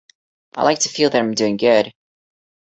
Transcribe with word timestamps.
I 0.55 0.63
like 0.63 0.79
to 0.79 0.89
feel 0.89 1.11
that 1.11 1.17
I 1.19 1.23
am 1.23 1.35
doing 1.35 1.57
good. 1.57 1.93